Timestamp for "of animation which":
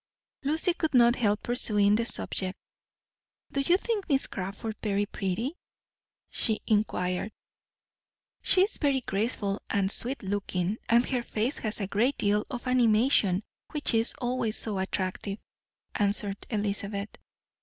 12.49-13.93